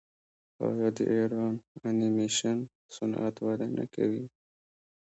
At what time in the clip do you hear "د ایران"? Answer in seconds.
0.97-1.55